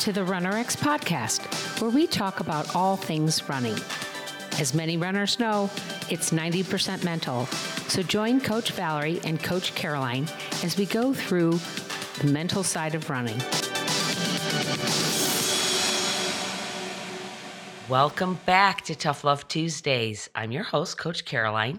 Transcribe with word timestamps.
to 0.00 0.12
the 0.12 0.22
RunRx 0.22 0.78
podcast, 0.78 1.78
where 1.78 1.90
we 1.90 2.06
talk 2.06 2.40
about 2.40 2.74
all 2.74 2.96
things 2.96 3.46
running. 3.50 3.76
As 4.58 4.72
many 4.72 4.96
runners 4.96 5.38
know, 5.38 5.68
it's 6.08 6.30
90% 6.30 7.04
mental. 7.04 7.44
So 7.88 8.02
join 8.02 8.40
Coach 8.40 8.72
Valerie 8.72 9.20
and 9.24 9.42
Coach 9.42 9.74
Caroline 9.74 10.26
as 10.64 10.78
we 10.78 10.86
go 10.86 11.12
through 11.12 11.60
the 12.20 12.32
mental 12.32 12.62
side 12.62 12.94
of 12.94 13.10
running. 13.10 13.38
Welcome 17.90 18.38
back 18.46 18.82
to 18.86 18.94
Tough 18.94 19.22
Love 19.22 19.48
Tuesdays. 19.48 20.30
I'm 20.34 20.50
your 20.50 20.64
host, 20.64 20.96
Coach 20.96 21.26
Caroline. 21.26 21.78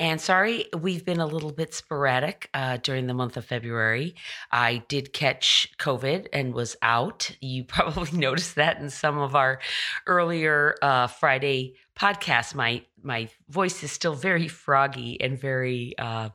And 0.00 0.18
sorry, 0.18 0.64
we've 0.74 1.04
been 1.04 1.20
a 1.20 1.26
little 1.26 1.52
bit 1.52 1.74
sporadic 1.74 2.48
uh, 2.54 2.78
during 2.78 3.06
the 3.06 3.12
month 3.12 3.36
of 3.36 3.44
February. 3.44 4.14
I 4.50 4.82
did 4.88 5.12
catch 5.12 5.70
COVID 5.78 6.28
and 6.32 6.54
was 6.54 6.74
out. 6.80 7.30
You 7.42 7.64
probably 7.76 8.18
noticed 8.18 8.54
that 8.54 8.78
in 8.78 8.88
some 8.88 9.18
of 9.18 9.36
our 9.36 9.60
earlier 10.06 10.74
uh, 10.80 11.06
Friday 11.06 11.74
podcasts. 11.94 12.54
My 12.54 12.82
my 13.02 13.28
voice 13.50 13.82
is 13.82 13.92
still 13.92 14.14
very 14.14 14.48
froggy 14.48 15.20
and 15.20 15.38
very 15.38 15.94
uh, 15.98 16.30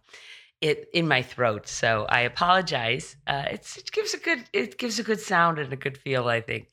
it 0.66 0.90
in 0.94 1.08
my 1.08 1.22
throat. 1.22 1.68
So 1.68 2.08
I 2.10 2.22
apologize. 2.22 3.16
Uh, 3.28 3.46
it 3.52 3.90
gives 3.92 4.14
a 4.14 4.18
good 4.18 4.44
it 4.52 4.78
gives 4.78 4.98
a 4.98 5.04
good 5.04 5.20
sound 5.20 5.60
and 5.60 5.72
a 5.72 5.76
good 5.76 5.98
feel. 5.98 6.28
I 6.28 6.42
think. 6.42 6.70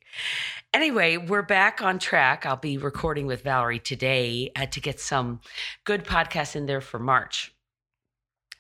Anyway, 0.73 1.19
we're 1.19 1.43
back 1.43 1.83
on 1.83 1.99
track. 1.99 2.47
I'll 2.47 2.57
be 2.57 2.79
recording 2.79 3.27
with 3.27 3.43
Valerie 3.43 3.79
today 3.79 4.51
uh, 4.57 4.65
to 4.67 4.81
get 4.81 4.99
some 4.99 5.41
good 5.85 6.05
podcasts 6.05 6.57
in 6.57 6.65
there 6.65 6.81
for 6.81 6.99
March. 6.99 7.55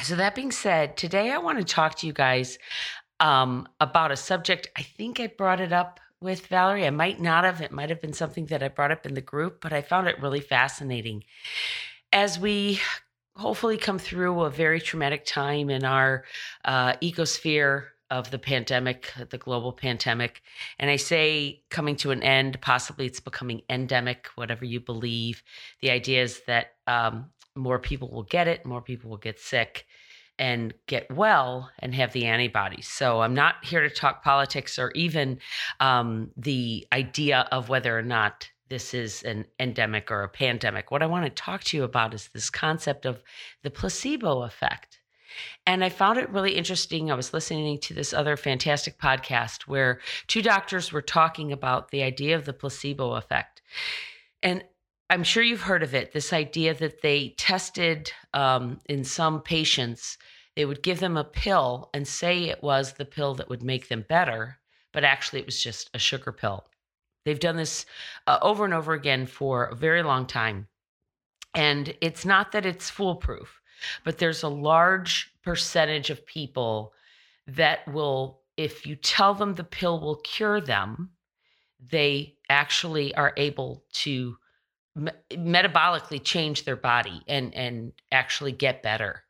So, 0.03 0.17
that 0.17 0.35
being 0.35 0.53
said, 0.53 0.97
today 0.99 1.31
I 1.31 1.39
want 1.39 1.59
to 1.59 1.65
talk 1.65 1.95
to 1.97 2.07
you 2.07 2.13
guys 2.13 2.59
um, 3.19 3.67
about 3.81 4.13
a 4.13 4.17
subject. 4.17 4.69
I 4.77 4.83
think 4.83 5.19
I 5.19 5.29
brought 5.29 5.61
it 5.61 5.73
up 5.73 5.99
with 6.21 6.47
Valerie. 6.49 6.87
I 6.87 6.91
might 6.91 7.21
not 7.21 7.45
have. 7.45 7.63
It 7.63 7.73
might 7.73 7.89
have 7.89 8.03
been 8.03 8.13
something 8.13 8.47
that 8.47 8.63
I 8.63 8.69
brought 8.69 8.93
up 8.93 9.07
in 9.07 9.15
the 9.15 9.23
group, 9.23 9.63
but 9.63 9.73
I 9.73 9.81
found 9.81 10.09
it 10.09 10.21
really 10.21 10.41
fascinating. 10.41 11.25
As 12.13 12.39
we 12.39 12.81
hopefully 13.37 13.77
come 13.77 13.99
through 13.99 14.43
a 14.43 14.51
very 14.51 14.81
traumatic 14.81 15.25
time 15.25 15.71
in 15.71 15.85
our 15.85 16.25
uh, 16.65 16.95
ecosphere 17.03 17.87
of 18.11 18.31
the 18.31 18.39
pandemic, 18.39 19.11
the 19.31 19.39
global 19.39 19.73
pandemic. 19.73 20.43
And 20.79 20.91
I 20.91 20.97
say 20.97 21.63
coming 21.71 21.97
to 21.97 22.11
an 22.11 22.23
end, 22.23 22.61
possibly 22.61 23.07
it's 23.07 23.21
becoming 23.21 23.63
endemic, 23.71 24.29
whatever 24.35 24.67
you 24.67 24.81
believe. 24.81 25.43
The 25.81 25.91
idea 25.91 26.23
is 26.23 26.43
that 26.47 26.75
um, 26.87 27.31
more 27.57 27.79
people 27.79 28.11
will 28.11 28.25
get 28.25 28.49
it, 28.49 28.67
more 28.67 28.83
people 28.83 29.09
will 29.09 29.17
get 29.17 29.41
sick 29.41 29.87
and 30.39 30.75
get 30.87 31.11
well 31.11 31.71
and 31.79 31.95
have 31.95 32.13
the 32.13 32.27
antibodies. 32.27 32.87
So 32.87 33.23
I'm 33.23 33.35
not 33.35 33.65
here 33.65 33.81
to 33.81 33.89
talk 33.89 34.23
politics 34.23 34.79
or 34.79 34.91
even 34.93 35.39
um, 35.81 36.33
the 36.37 36.87
idea 36.93 37.49
of 37.51 37.71
whether 37.71 37.97
or 37.97 38.03
not 38.03 38.51
this 38.73 38.95
is 38.95 39.23
an 39.25 39.45
endemic 39.61 40.11
or 40.11 40.23
a 40.23 40.31
pandemic. 40.31 40.91
What 40.91 41.03
I 41.03 41.07
want 41.07 41.27
to 41.27 41.31
talk 41.31 41.63
to 41.65 41.77
you 41.77 41.85
about 41.85 42.15
is 42.15 42.29
this 42.29 42.49
concept 42.49 43.05
of 43.05 43.23
the 43.63 43.71
placebo 43.71 44.45
effect. 44.45 44.99
And 45.67 45.85
I 45.85 45.91
found 45.91 46.19
it 46.19 46.31
really 46.31 46.57
interesting. 46.57 47.11
I 47.11 47.15
was 47.15 47.35
listening 47.35 47.79
to 47.81 47.93
this 47.93 48.15
other 48.15 48.35
fantastic 48.35 48.99
podcast 48.99 49.65
where 49.65 50.01
two 50.27 50.41
doctors 50.41 50.91
were 50.91 51.03
talking 51.03 51.53
about 51.53 51.91
the 51.91 52.03
idea 52.03 52.35
of 52.35 52.47
the 52.47 52.55
placebo 52.55 53.13
effect. 53.13 53.61
And 54.43 54.65
I'm 55.11 55.23
sure 55.23 55.43
you've 55.43 55.61
heard 55.61 55.83
of 55.83 55.95
it 55.95 56.13
this 56.13 56.33
idea 56.33 56.73
that 56.73 57.03
they 57.03 57.35
tested 57.37 58.11
um, 58.33 58.81
in 58.89 59.05
some 59.05 59.43
patients, 59.43 60.17
they 60.57 60.65
would 60.65 60.83
give 60.83 60.99
them 60.99 61.19
a 61.19 61.25
pill 61.25 61.91
and 61.93 62.09
say 62.09 62.45
it 62.45 62.63
was 62.63 62.95
the 62.95 63.05
pill 63.05 63.35
that 63.35 63.51
would 63.51 63.63
make 63.63 63.89
them 63.89 64.07
better, 64.09 64.61
but 64.93 65.05
actually 65.05 65.41
it 65.41 65.47
was 65.47 65.63
just 65.63 65.91
a 65.93 65.99
sugar 65.99 66.33
pill. 66.33 66.65
They've 67.25 67.39
done 67.39 67.57
this 67.57 67.87
uh, 68.27 68.39
over 68.43 68.65
and 68.65 68.75
over 68.75 68.93
again 68.93 69.27
for 69.27 69.65
a 69.65 69.75
very 69.75 70.03
long 70.03 70.27
time. 70.27 70.69
And 71.55 71.95
it's 72.01 72.25
not 72.25 72.53
that 72.53 72.67
it's 72.67 72.91
foolproof 72.91 73.63
but 74.05 74.19
there's 74.19 74.43
a 74.43 74.49
large 74.49 75.33
percentage 75.43 76.11
of 76.11 76.27
people 76.27 76.93
that 77.47 77.87
will, 77.89 78.41
if 78.57 78.87
you 78.87 78.97
tell 78.97 79.35
them 79.35 79.55
the 79.55 79.65
pill 79.65 80.01
will 80.01 80.17
cure 80.17 80.61
them, 80.61 81.11
they 81.81 82.37
actually 82.49 83.15
are 83.15 83.33
able 83.37 83.85
to 83.93 84.37
me- 84.95 85.11
metabolically 85.33 86.23
change 86.23 86.65
their 86.65 86.77
body 86.77 87.23
and 87.27 87.55
and 87.55 87.93
actually 88.13 88.53
get 88.53 88.83
better 88.83 89.22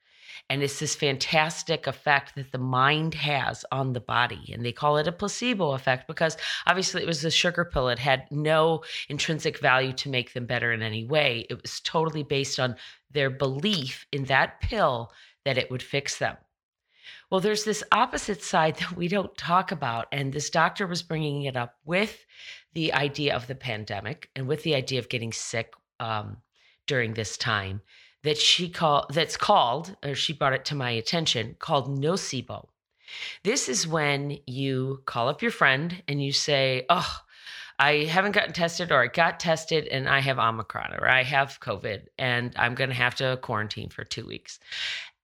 and 0.53 0.63
it's 0.63 0.81
this 0.81 0.95
fantastic 0.95 1.87
effect 1.87 2.35
that 2.35 2.53
the 2.53 2.59
mind 2.59 3.15
has 3.15 3.65
on 3.73 3.95
the 3.95 4.01
body. 4.01 4.53
And 4.53 4.63
they 4.63 4.71
call 4.71 4.99
it 4.99 5.09
a 5.09 5.13
placebo 5.13 5.71
effect 5.71 6.07
because 6.07 6.37
obviously 6.67 7.01
it 7.01 7.07
was 7.07 7.25
a 7.25 7.31
sugar 7.31 7.65
pill. 7.65 7.89
It 7.89 7.99
had 7.99 8.31
no 8.31 8.85
intrinsic 9.09 9.59
value 9.61 9.95
to 9.95 10.11
make 10.11 10.35
them 10.35 10.45
better 10.45 10.71
in 10.71 10.83
any 10.83 11.07
way. 11.07 11.47
It 11.49 11.62
was 11.62 11.81
totally 11.81 12.23
based 12.23 12.61
on 12.61 12.77
their 13.11 13.31
belief 13.31 14.05
in 14.12 14.25
that 14.25 14.61
pill 14.61 15.11
that 15.47 15.57
it 15.57 15.71
would 15.71 15.83
fix 15.83 16.19
them. 16.19 16.37
Well, 17.31 17.41
there's 17.41 17.65
this 17.65 17.83
opposite 17.91 18.43
side 18.43 18.77
that 18.81 18.95
we 18.95 19.09
don't 19.09 19.35
talk 19.39 19.73
about. 19.73 20.07
And 20.12 20.35
this 20.35 20.51
doctor 20.51 20.87
was 20.87 21.03
bringing 21.03 21.45
it 21.45 21.57
up 21.57 21.77
with 21.87 22.27
the 22.75 22.93
idea 22.93 23.35
of 23.35 23.47
the 23.47 23.55
pandemic 23.55 24.29
and 24.37 24.47
with 24.47 24.65
the 24.65 24.75
idea 24.75 24.99
of 24.99 25.09
getting 25.09 25.33
sick 25.33 25.73
um, 25.99 26.37
during 26.87 27.15
this 27.15 27.39
time 27.39 27.81
that 28.22 28.38
she 28.38 28.69
call 28.69 29.06
that's 29.10 29.37
called 29.37 29.97
or 30.05 30.15
she 30.15 30.33
brought 30.33 30.53
it 30.53 30.65
to 30.66 30.75
my 30.75 30.91
attention 30.91 31.56
called 31.59 31.88
nocebo. 31.88 32.69
This 33.43 33.69
is 33.69 33.87
when 33.87 34.38
you 34.47 35.03
call 35.05 35.28
up 35.28 35.43
your 35.43 35.50
friend 35.50 36.03
and 36.09 36.22
you 36.22 36.32
say, 36.32 36.87
"Oh, 36.88 37.21
I 37.78 38.05
haven't 38.05 38.32
gotten 38.32 38.53
tested 38.53 38.93
or 38.93 39.03
I 39.03 39.09
got 39.09 39.41
tested 39.41 39.87
and 39.88 40.09
I 40.09 40.21
have 40.21 40.38
Omicron 40.38 40.94
or 40.94 41.09
I 41.09 41.22
have 41.22 41.61
COVID 41.61 42.06
and 42.19 42.55
I'm 42.56 42.75
going 42.75 42.91
to 42.91 42.97
have 42.97 43.15
to 43.16 43.38
quarantine 43.43 43.91
for 43.91 44.05
2 44.05 44.27
weeks." 44.27 44.61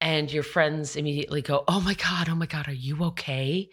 And 0.00 0.30
your 0.30 0.44
friends 0.44 0.96
immediately 0.96 1.42
go, 1.42 1.64
"Oh 1.66 1.80
my 1.80 1.94
god, 1.94 2.28
oh 2.28 2.34
my 2.34 2.46
god, 2.46 2.68
are 2.68 2.72
you 2.72 3.02
okay? 3.04 3.70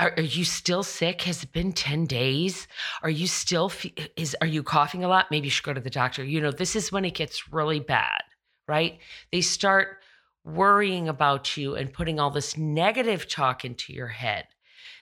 Are, 0.00 0.12
are, 0.16 0.22
you 0.22 0.44
still 0.44 0.82
sick? 0.82 1.22
Has 1.22 1.44
it 1.44 1.52
been 1.52 1.72
10 1.72 2.06
days? 2.06 2.66
Are 3.02 3.10
you 3.10 3.28
still 3.28 3.70
is 4.16 4.34
are 4.40 4.46
you 4.46 4.62
coughing 4.64 5.04
a 5.04 5.08
lot? 5.08 5.30
Maybe 5.30 5.46
you 5.46 5.50
should 5.50 5.64
go 5.64 5.72
to 5.72 5.80
the 5.80 5.90
doctor. 5.90 6.24
You 6.24 6.40
know, 6.40 6.50
this 6.50 6.74
is 6.74 6.90
when 6.90 7.04
it 7.04 7.14
gets 7.14 7.52
really 7.52 7.78
bad 7.78 8.22
right? 8.66 8.98
They 9.32 9.40
start 9.40 9.98
worrying 10.44 11.08
about 11.08 11.56
you 11.56 11.74
and 11.74 11.92
putting 11.92 12.20
all 12.20 12.30
this 12.30 12.56
negative 12.56 13.28
talk 13.28 13.64
into 13.64 13.92
your 13.92 14.08
head. 14.08 14.46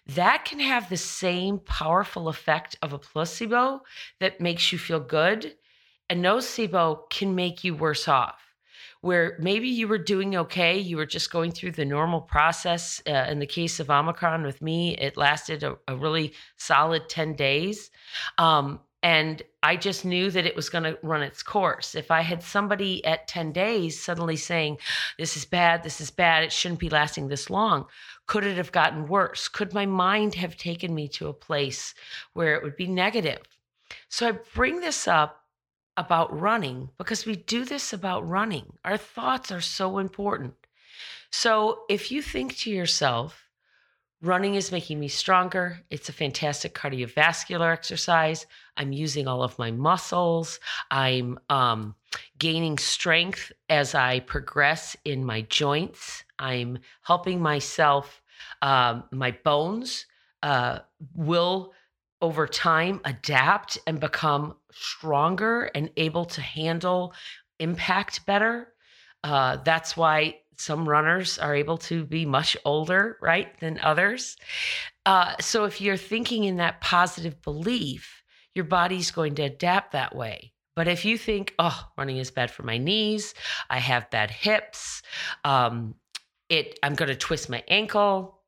That 0.07 0.45
can 0.45 0.61
have 0.61 0.89
the 0.89 0.97
same 0.97 1.59
powerful 1.59 2.29
effect 2.29 2.77
of 2.83 2.93
a 2.93 2.99
placebo 2.99 3.83
that 4.21 4.41
makes 4.41 4.73
you 4.73 4.79
feel 4.79 5.01
good. 5.01 5.55
A 6.11 6.15
nocebo 6.15 7.09
can 7.11 7.35
make 7.35 7.65
you 7.65 7.75
worse 7.75 8.09
off. 8.09 8.39
Where 9.01 9.37
maybe 9.41 9.69
you 9.69 9.89
were 9.89 9.99
doing 9.99 10.37
okay, 10.37 10.79
you 10.79 10.97
were 10.97 11.07
just 11.07 11.33
going 11.33 11.51
through 11.51 11.73
the 11.73 11.85
normal 11.85 12.21
process. 12.21 13.03
Uh, 13.07 13.27
in 13.29 13.41
the 13.41 13.47
case 13.47 13.81
of 13.81 13.91
Omicron 13.91 14.45
with 14.45 14.63
me, 14.63 14.97
it 14.97 15.17
lasted 15.17 15.65
a, 15.65 15.77
a 15.89 15.97
really 15.97 16.35
solid 16.57 17.09
10 17.09 17.35
days. 17.35 17.91
Um, 18.39 18.81
and 19.03 19.43
I 19.65 19.77
just 19.77 20.05
knew 20.05 20.31
that 20.31 20.47
it 20.47 20.55
was 20.55 20.71
going 20.71 20.85
to 20.85 20.99
run 21.03 21.23
its 21.23 21.43
course. 21.43 21.95
If 21.95 22.11
I 22.11 22.21
had 22.21 22.43
somebody 22.43 23.05
at 23.05 23.27
10 23.27 23.53
days 23.53 24.01
suddenly 24.01 24.37
saying, 24.37 24.79
This 25.19 25.37
is 25.37 25.45
bad, 25.45 25.83
this 25.83 26.01
is 26.01 26.11
bad, 26.11 26.45
it 26.45 26.53
shouldn't 26.53 26.81
be 26.81 26.91
lasting 26.91 27.29
this 27.29 27.51
long, 27.51 27.87
could 28.27 28.45
it 28.45 28.57
have 28.57 28.73
gotten 28.73 29.09
worse? 29.09 29.49
Could 29.49 29.75
my 29.75 29.87
mind 29.87 30.35
have 30.37 30.57
taken 30.57 30.95
me 30.95 31.09
to 31.09 31.29
a 31.29 31.35
place 31.35 31.95
where 32.33 32.55
it 32.55 32.63
would 32.63 32.77
be 32.77 32.87
negative? 32.87 33.43
So 34.09 34.29
I 34.29 34.33
bring 34.55 34.81
this 34.81 35.09
up 35.09 35.45
about 35.97 36.39
running 36.39 36.89
because 36.97 37.27
we 37.27 37.37
do 37.37 37.65
this 37.65 37.93
about 37.93 38.27
running. 38.27 38.73
Our 38.85 38.97
thoughts 38.97 39.51
are 39.51 39.61
so 39.61 39.99
important. 39.99 40.55
So 41.31 41.83
if 41.89 42.11
you 42.11 42.23
think 42.23 42.57
to 42.59 42.71
yourself, 42.71 43.42
Running 44.23 44.55
is 44.55 44.71
making 44.71 45.01
me 45.01 45.09
stronger. 45.09 45.81
It's 45.91 46.09
a 46.09 46.13
fantastic 46.13 46.75
cardiovascular 46.75 47.73
exercise. 47.73 48.47
I'm 48.77 48.93
using 48.93 49.27
all 49.27 49.43
of 49.43 49.59
my 49.59 49.73
muscles. 49.73 50.61
I'm 50.93 51.41
um, 51.51 51.97
gaining 52.39 52.79
strength 52.79 53.51
as 53.69 53.97
I 53.97 54.21
progress 54.21 54.97
in 55.05 55.25
my 55.25 55.41
joints. 55.43 56.23
I'm 56.39 56.79
helping 57.03 57.41
myself. 57.41 58.23
Um, 58.63 59.03
my 59.11 59.33
bones 59.43 60.07
uh, 60.45 60.79
will, 61.17 61.73
over 62.21 62.47
time, 62.47 63.01
adapt 63.05 63.77
and 63.89 63.99
become 63.99 64.55
stronger 64.71 65.65
and 65.75 65.91
able 65.97 66.27
to 66.27 66.41
handle 66.41 67.13
impact 67.59 68.25
better. 68.25 68.69
Uh, 69.25 69.57
that's 69.65 69.97
why 69.97 70.37
some 70.63 70.89
runners 70.89 71.39
are 71.39 71.55
able 71.55 71.79
to 71.79 72.05
be 72.05 72.25
much 72.25 72.57
older, 72.65 73.19
right, 73.21 73.59
than 73.61 73.81
others. 73.81 74.37
Uh, 75.05 75.35
so 75.41 75.65
if 75.65 75.81
you're 75.81 75.97
thinking 75.97 76.45
in 76.45 76.57
that 76.57 76.81
positive 76.81 77.43
belief, 77.43 78.23
your 78.55 78.65
body's 78.65 79.11
going 79.11 79.35
to 79.35 79.43
adapt 79.43 79.93
that 79.93 80.15
way. 80.15 80.53
But 80.77 80.89
if 80.89 81.05
you 81.05 81.19
think, 81.19 81.55
oh, 81.59 81.89
running 81.99 82.17
is 82.17 82.31
bad 82.31 82.51
for 82.51 82.63
my 82.63 82.79
knees, 82.79 83.35
I 83.69 83.79
have 83.79 84.11
bad 84.11 84.31
hips, 84.31 85.03
um, 85.45 85.97
it, 86.49 86.79
I'm 86.83 86.95
going 86.95 87.09
to 87.09 87.17
twist 87.17 87.51
my 87.51 87.65
ankle, 87.69 88.42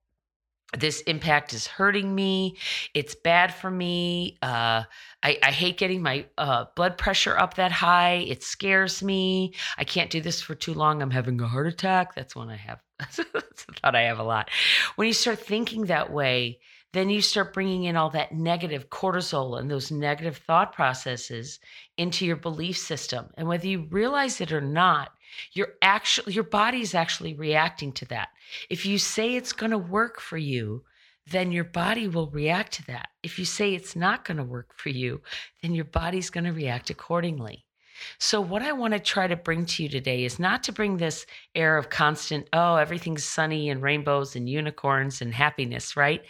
this 0.78 1.00
impact 1.02 1.52
is 1.52 1.66
hurting 1.66 2.14
me. 2.14 2.56
It's 2.94 3.14
bad 3.14 3.54
for 3.54 3.70
me. 3.70 4.36
Uh, 4.42 4.84
I, 5.22 5.38
I, 5.42 5.50
hate 5.50 5.78
getting 5.78 6.02
my 6.02 6.26
uh, 6.36 6.66
blood 6.76 6.98
pressure 6.98 7.38
up 7.38 7.54
that 7.54 7.72
high. 7.72 8.24
It 8.28 8.42
scares 8.42 9.02
me. 9.02 9.54
I 9.78 9.84
can't 9.84 10.10
do 10.10 10.20
this 10.20 10.40
for 10.40 10.54
too 10.54 10.74
long. 10.74 11.00
I'm 11.02 11.10
having 11.10 11.40
a 11.40 11.46
heart 11.46 11.66
attack. 11.66 12.14
That's 12.14 12.36
one 12.36 12.50
I 12.50 12.56
have. 12.56 12.80
That's 12.98 13.18
a 13.18 13.24
thought 13.24 13.96
I 13.96 14.02
have 14.02 14.18
a 14.18 14.24
lot. 14.24 14.50
When 14.96 15.06
you 15.06 15.14
start 15.14 15.38
thinking 15.38 15.86
that 15.86 16.12
way, 16.12 16.58
then 16.92 17.10
you 17.10 17.20
start 17.20 17.52
bringing 17.52 17.84
in 17.84 17.96
all 17.96 18.10
that 18.10 18.32
negative 18.32 18.88
cortisol 18.88 19.58
and 19.58 19.68
those 19.68 19.90
negative 19.90 20.36
thought 20.36 20.72
processes 20.72 21.58
into 21.96 22.24
your 22.24 22.36
belief 22.36 22.78
system. 22.78 23.26
And 23.36 23.48
whether 23.48 23.66
you 23.66 23.88
realize 23.90 24.40
it 24.40 24.52
or 24.52 24.60
not, 24.60 25.10
your 25.52 25.68
actual 25.82 26.30
your 26.30 26.44
body 26.44 26.80
is 26.80 26.94
actually 26.94 27.34
reacting 27.34 27.92
to 27.92 28.04
that. 28.06 28.28
If 28.70 28.86
you 28.86 28.98
say 28.98 29.34
it's 29.34 29.52
going 29.52 29.72
to 29.72 29.78
work 29.78 30.20
for 30.20 30.38
you, 30.38 30.84
then 31.26 31.52
your 31.52 31.64
body 31.64 32.08
will 32.08 32.28
react 32.30 32.72
to 32.74 32.86
that. 32.86 33.08
If 33.22 33.38
you 33.38 33.44
say 33.44 33.74
it's 33.74 33.96
not 33.96 34.24
going 34.24 34.36
to 34.36 34.44
work 34.44 34.74
for 34.76 34.90
you, 34.90 35.22
then 35.62 35.74
your 35.74 35.86
body's 35.86 36.30
going 36.30 36.44
to 36.44 36.52
react 36.52 36.90
accordingly. 36.90 37.64
So, 38.18 38.40
what 38.40 38.62
I 38.62 38.72
want 38.72 38.92
to 38.92 39.00
try 39.00 39.26
to 39.26 39.36
bring 39.36 39.66
to 39.66 39.82
you 39.82 39.88
today 39.88 40.24
is 40.24 40.38
not 40.38 40.64
to 40.64 40.72
bring 40.72 40.96
this 40.96 41.26
air 41.54 41.78
of 41.78 41.90
constant, 41.90 42.48
oh, 42.52 42.76
everything's 42.76 43.24
sunny 43.24 43.70
and 43.70 43.82
rainbows 43.82 44.34
and 44.34 44.48
unicorns 44.48 45.22
and 45.22 45.32
happiness, 45.32 45.96
right? 45.96 46.24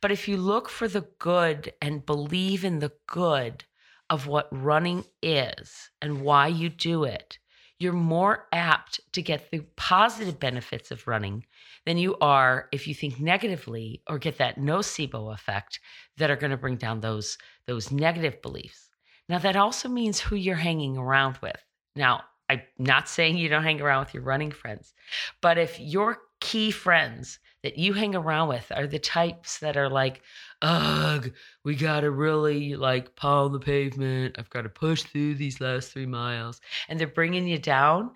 But 0.00 0.12
if 0.12 0.28
you 0.28 0.38
look 0.38 0.68
for 0.68 0.88
the 0.88 1.06
good 1.18 1.72
and 1.82 2.06
believe 2.06 2.64
in 2.64 2.78
the 2.78 2.92
good 3.06 3.64
of 4.08 4.26
what 4.26 4.48
running 4.50 5.04
is 5.22 5.90
and 6.00 6.22
why 6.22 6.48
you 6.48 6.68
do 6.68 7.04
it, 7.04 7.38
you're 7.80 7.92
more 7.94 8.46
apt 8.52 9.00
to 9.14 9.22
get 9.22 9.50
the 9.50 9.60
positive 9.74 10.38
benefits 10.38 10.90
of 10.90 11.06
running 11.08 11.44
than 11.86 11.96
you 11.96 12.14
are 12.20 12.68
if 12.72 12.86
you 12.86 12.94
think 12.94 13.18
negatively 13.18 14.02
or 14.06 14.18
get 14.18 14.36
that 14.38 14.58
nocebo 14.58 15.32
effect 15.32 15.80
that 16.18 16.30
are 16.30 16.36
going 16.36 16.50
to 16.50 16.56
bring 16.58 16.76
down 16.76 17.00
those 17.00 17.38
those 17.66 17.90
negative 17.90 18.40
beliefs. 18.42 18.90
Now, 19.28 19.38
that 19.38 19.56
also 19.56 19.88
means 19.88 20.20
who 20.20 20.36
you're 20.36 20.56
hanging 20.56 20.98
around 20.98 21.38
with. 21.40 21.64
Now, 21.96 22.24
I'm 22.50 22.62
not 22.78 23.08
saying 23.08 23.38
you 23.38 23.48
don't 23.48 23.62
hang 23.62 23.80
around 23.80 24.06
with 24.06 24.14
your 24.14 24.24
running 24.24 24.50
friends, 24.50 24.92
but 25.40 25.56
if 25.56 25.80
your 25.80 26.18
key 26.40 26.70
friends 26.70 27.38
that 27.62 27.78
you 27.78 27.92
hang 27.92 28.14
around 28.14 28.48
with 28.48 28.70
are 28.74 28.86
the 28.86 28.98
types 28.98 29.58
that 29.58 29.76
are 29.76 29.88
like, 29.88 30.22
ugh, 30.62 31.30
we 31.64 31.74
got 31.74 32.00
to 32.00 32.10
really 32.10 32.76
like 32.76 33.16
pound 33.16 33.54
the 33.54 33.60
pavement. 33.60 34.36
I've 34.38 34.50
got 34.50 34.62
to 34.62 34.68
push 34.68 35.02
through 35.02 35.34
these 35.34 35.60
last 35.60 35.92
three 35.92 36.06
miles. 36.06 36.60
And 36.88 36.98
they're 36.98 37.06
bringing 37.06 37.46
you 37.46 37.58
down 37.58 38.12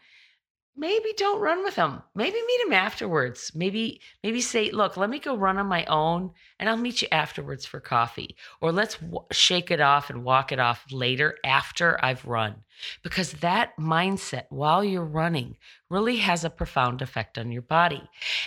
maybe 0.77 1.13
don't 1.17 1.41
run 1.41 1.63
with 1.63 1.77
them 1.77 2.03
maybe 2.15 2.37
meet 2.47 2.67
him 2.67 2.73
afterwards 2.73 3.53
maybe 3.55 4.01
maybe 4.23 4.41
say 4.41 4.71
look 4.71 4.97
let 4.97 5.11
me 5.11 5.19
go 5.19 5.37
run 5.37 5.59
on 5.59 5.67
my 5.67 5.85
own 5.87 6.31
and 6.59 6.69
i'll 6.69 6.77
meet 6.77 7.01
you 7.01 7.09
afterwards 7.13 7.65
for 7.65 7.81
coffee 7.81 8.35
or 8.61 8.73
let's 8.73 8.97
w- 8.97 9.25
shake 9.31 9.71
it 9.71 9.81
off 9.81 10.11
and 10.11 10.25
walk 10.25 10.51
it 10.51 10.59
off 10.59 10.85
later 10.91 11.37
after 11.45 12.03
i've 12.05 12.25
run 12.25 12.57
because 13.03 13.33
that 13.35 13.77
mindset 13.79 14.45
while 14.51 14.83
you're 14.83 15.05
running 15.05 15.57
really 15.91 16.17
has 16.17 16.45
a 16.45 16.51
profound 16.51 17.03
effect 17.03 17.39
on 17.39 17.53
your 17.53 17.63
body. 17.63 18.03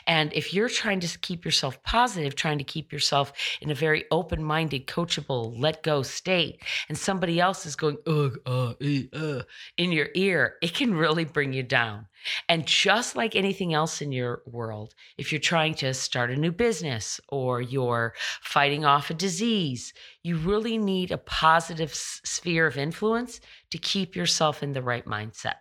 And 0.06 0.34
if 0.34 0.54
you're 0.54 0.70
trying 0.70 1.00
to 1.02 1.20
keep 1.20 1.46
yourself 1.46 1.82
positive, 1.84 2.36
trying 2.36 2.58
to 2.58 2.64
keep 2.64 2.92
yourself 2.92 3.32
in 3.62 3.72
a 3.72 3.76
very 3.76 4.06
open 4.12 4.44
minded, 4.44 4.88
coachable, 4.88 5.58
let 5.58 5.84
go 5.84 6.02
state, 6.04 6.62
and 6.90 6.98
somebody 6.98 7.40
else 7.40 7.66
is 7.66 7.76
going, 7.76 7.98
ugh, 8.06 8.38
uh, 8.46 8.74
uh, 9.14 9.44
in 9.78 9.92
your 9.92 10.10
ear, 10.16 10.56
it 10.62 10.74
can 10.74 10.94
really 10.94 11.26
bring 11.26 11.54
you 11.54 11.64
down. 11.64 12.08
And 12.50 12.66
just 12.66 13.16
like 13.16 13.36
anything 13.36 13.74
else 13.74 14.02
in 14.02 14.12
your 14.12 14.42
world, 14.46 14.96
if 15.18 15.32
you're 15.32 15.40
trying 15.40 15.74
to 15.76 15.94
start 15.94 16.32
a 16.32 16.36
new 16.36 16.52
business 16.52 17.20
or 17.30 17.62
you're 17.62 18.14
fighting 18.42 18.86
off 18.86 19.10
a 19.10 19.14
disease, 19.14 19.94
you 20.24 20.38
really 20.38 20.78
need 20.78 21.12
a 21.12 21.18
positive 21.18 21.94
sphere 21.94 22.68
of 22.68 22.78
influence 22.78 23.40
to 23.72 23.78
keep 23.78 24.16
yourself 24.16 24.64
in 24.64 24.74
the 24.74 24.82
right 24.82 25.06
mindset. 25.06 25.56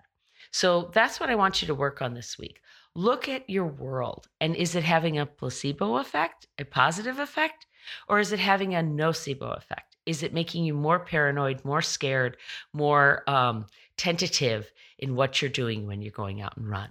So 0.50 0.90
that's 0.94 1.20
what 1.20 1.30
I 1.30 1.34
want 1.34 1.60
you 1.60 1.66
to 1.68 1.74
work 1.74 2.00
on 2.00 2.14
this 2.14 2.38
week. 2.38 2.60
Look 2.94 3.28
at 3.28 3.48
your 3.50 3.66
world 3.66 4.26
and 4.40 4.56
is 4.56 4.74
it 4.74 4.84
having 4.84 5.18
a 5.18 5.26
placebo 5.26 5.96
effect, 5.96 6.46
a 6.58 6.64
positive 6.64 7.18
effect, 7.18 7.66
or 8.08 8.18
is 8.18 8.32
it 8.32 8.38
having 8.38 8.74
a 8.74 8.80
nocebo 8.80 9.56
effect? 9.56 9.96
Is 10.06 10.22
it 10.22 10.32
making 10.32 10.64
you 10.64 10.72
more 10.72 11.00
paranoid, 11.00 11.64
more 11.64 11.82
scared, 11.82 12.36
more 12.72 13.28
um, 13.28 13.66
tentative 13.96 14.70
in 14.98 15.14
what 15.14 15.40
you're 15.40 15.50
doing 15.50 15.86
when 15.86 16.02
you're 16.02 16.12
going 16.12 16.40
out 16.40 16.56
and 16.56 16.68
run? 16.68 16.90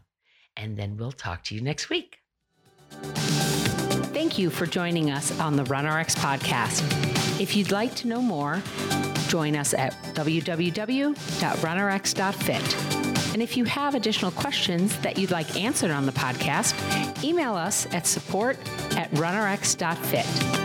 And 0.58 0.78
then 0.78 0.98
we'll 0.98 1.12
talk 1.12 1.44
to 1.46 1.56
you 1.56 1.62
next 1.62 1.90
week. 1.90 2.20
Thank 4.14 4.38
you 4.38 4.50
for 4.50 4.66
joining 4.66 5.12
us 5.12 5.38
on 5.40 5.56
the 5.58 5.64
RunRx 5.64 6.16
podcast. 6.16 6.82
If 7.40 7.56
you'd 7.56 7.72
like 7.72 7.94
to 7.96 8.08
know 8.08 8.22
more, 8.22 8.62
join 9.28 9.56
us 9.56 9.74
at 9.74 9.94
www.runrx.fit. 10.14 11.16
And 13.34 13.42
if 13.42 13.58
you 13.58 13.66
have 13.66 13.96
additional 13.96 14.32
questions 14.32 14.98
that 15.00 15.18
you'd 15.18 15.32
like 15.32 15.60
answered 15.60 15.92
on 15.92 16.06
the 16.06 16.14
podcast, 16.14 17.22
email 17.22 17.56
us 17.56 17.86
at 17.94 18.08
support 18.08 18.58
at 18.96 19.12
runrx.fit. 19.12 20.65